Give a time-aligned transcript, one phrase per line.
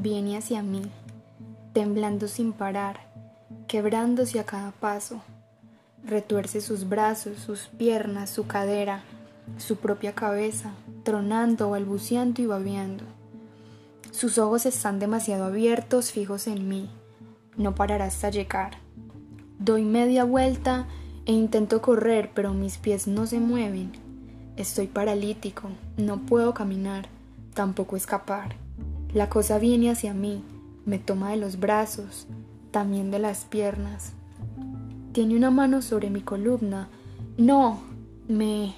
[0.00, 0.82] viene hacia mí,
[1.74, 3.00] temblando sin parar,
[3.68, 5.20] quebrándose a cada paso.
[6.02, 9.02] Retuerce sus brazos, sus piernas, su cadera,
[9.58, 13.04] su propia cabeza, tronando, balbuceando y babeando.
[14.10, 16.88] Sus ojos están demasiado abiertos, fijos en mí.
[17.56, 18.78] No parará hasta llegar.
[19.58, 20.88] Doy media vuelta
[21.26, 23.92] e intento correr, pero mis pies no se mueven.
[24.56, 27.08] Estoy paralítico, no puedo caminar,
[27.54, 28.56] tampoco escapar.
[29.12, 30.44] La cosa viene hacia mí,
[30.86, 32.28] me toma de los brazos,
[32.70, 34.12] también de las piernas.
[35.12, 36.88] Tiene una mano sobre mi columna.
[37.36, 37.80] No,
[38.28, 38.74] me...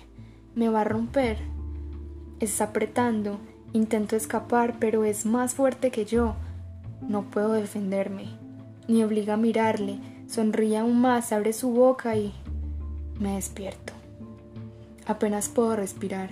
[0.55, 1.37] me va a romper.
[2.41, 3.39] Está apretando.
[3.75, 6.35] Intento escapar, pero es más fuerte que yo.
[7.07, 8.29] No puedo defenderme.
[8.89, 9.99] Ni obliga a mirarle.
[10.27, 12.33] Sonríe aún más, abre su boca y...
[13.21, 13.93] me despierto.
[15.07, 16.31] Apenas puedo respirar.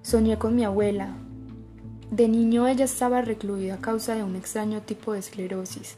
[0.00, 1.14] Soñé con mi abuela.
[2.10, 5.96] De niño ella estaba recluida a causa de un extraño tipo de esclerosis.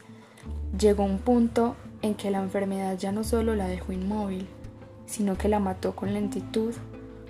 [0.79, 4.47] Llegó un punto en que la enfermedad ya no solo la dejó inmóvil,
[5.05, 6.73] sino que la mató con lentitud,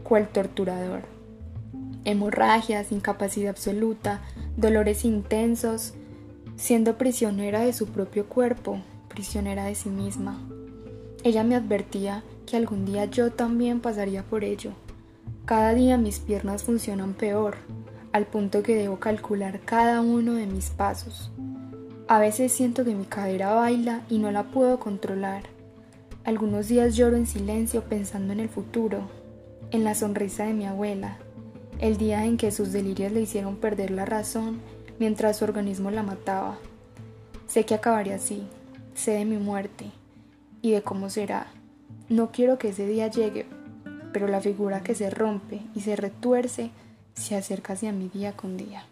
[0.03, 1.01] cual torturador.
[2.05, 4.21] Hemorragias, incapacidad absoluta,
[4.55, 5.93] dolores intensos,
[6.55, 10.39] siendo prisionera de su propio cuerpo, prisionera de sí misma.
[11.23, 14.71] Ella me advertía que algún día yo también pasaría por ello.
[15.45, 17.57] Cada día mis piernas funcionan peor,
[18.17, 21.31] al punto que debo calcular cada uno de mis pasos.
[22.07, 25.43] A veces siento que mi cadera baila y no la puedo controlar.
[26.23, 29.01] Algunos días lloro en silencio pensando en el futuro,
[29.69, 31.19] en la sonrisa de mi abuela,
[31.79, 34.61] el día en que sus delirios le hicieron perder la razón
[34.97, 36.57] mientras su organismo la mataba.
[37.45, 38.47] Sé que acabaré así,
[38.95, 39.91] sé de mi muerte
[40.63, 41.47] y de cómo será.
[42.09, 43.45] No quiero que ese día llegue,
[44.11, 46.71] pero la figura que se rompe y se retuerce
[47.17, 48.85] se acerca hacia mi día con día.